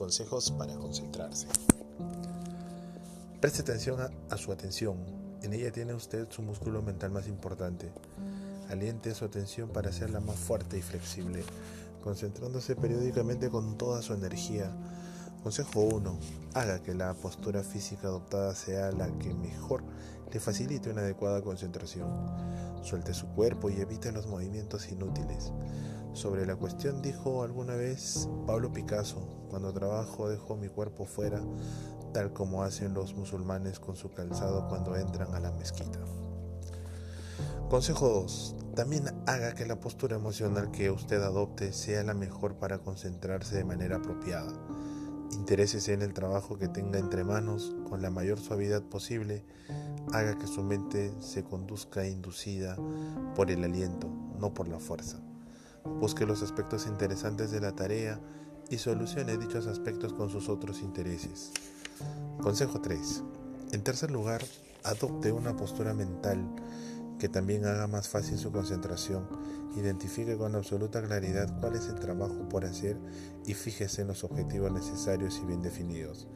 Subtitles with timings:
[0.00, 1.46] consejos para concentrarse.
[3.38, 3.98] Preste atención
[4.30, 4.96] a, su atención.
[5.42, 7.92] En ella tiene usted su músculo mental más importante.
[8.70, 11.44] Aliente su atención para hacerla más fuerte y flexible,
[12.02, 14.72] concentrándose periódicamente con toda su energía.
[15.42, 16.18] Consejo 1.
[16.52, 19.82] Haga que la postura física adoptada sea la que mejor
[20.30, 22.10] le facilite una adecuada concentración.
[22.82, 25.50] Suelte su cuerpo y evite los movimientos inútiles.
[26.12, 31.40] Sobre la cuestión dijo alguna vez Pablo Picasso, cuando trabajo dejo mi cuerpo fuera,
[32.12, 36.00] tal como hacen los musulmanes con su calzado cuando entran a la mezquita.
[37.70, 38.56] Consejo 2.
[38.74, 43.64] También haga que la postura emocional que usted adopte sea la mejor para concentrarse de
[43.64, 44.52] manera apropiada.
[45.30, 49.44] Interésese en el trabajo que tenga entre manos con la mayor suavidad posible.
[50.12, 52.76] Haga que su mente se conduzca inducida
[53.34, 54.08] por el aliento,
[54.38, 55.20] no por la fuerza.
[55.84, 58.20] Busque los aspectos interesantes de la tarea
[58.70, 61.52] y solucione dichos aspectos con sus otros intereses.
[62.40, 63.22] Consejo 3.
[63.72, 64.42] En tercer lugar,
[64.84, 66.44] adopte una postura mental
[67.20, 69.28] que también haga más fácil su concentración.
[69.76, 72.98] Identifique con absoluta claridad cuál es el trabajo por hacer
[73.46, 76.26] y fíjese en los objetivos necesarios y bien definidos.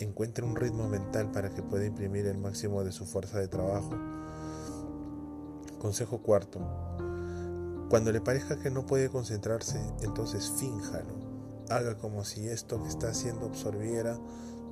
[0.00, 3.92] Encuentre un ritmo mental para que pueda imprimir el máximo de su fuerza de trabajo.
[5.78, 6.60] Consejo cuarto.
[7.88, 11.14] Cuando le parezca que no puede concentrarse, entonces fínjalo.
[11.70, 14.18] Haga como si esto que está haciendo absorbiera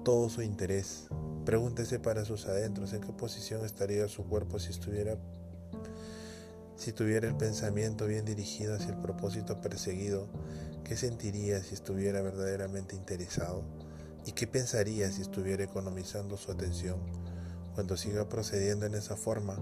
[0.05, 1.09] todo su interés.
[1.45, 5.17] Pregúntese para sus adentros en qué posición estaría su cuerpo si estuviera
[6.77, 10.27] si tuviera el pensamiento bien dirigido hacia el propósito perseguido,
[10.85, 13.65] ¿qué sentiría si estuviera verdaderamente interesado?
[14.27, 16.99] ¿Y qué pensaría si estuviera economizando su atención?
[17.75, 19.57] Cuando siga procediendo en esa forma,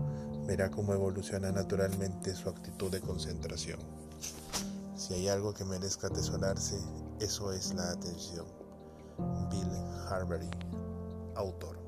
[0.46, 3.78] verá cómo evoluciona naturalmente su actitud de concentración.
[4.96, 6.78] Si hay algo que merezca atesorarse,
[7.20, 8.46] eso es la atención.
[9.50, 9.70] Bill
[10.08, 10.48] Harbury,
[11.34, 11.81] autor.